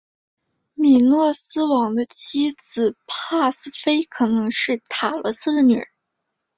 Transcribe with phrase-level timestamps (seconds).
[0.73, 5.89] 米诺斯王的妻子帕斯菲可能是塔罗斯的女儿。